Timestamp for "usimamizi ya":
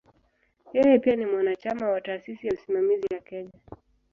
2.53-3.19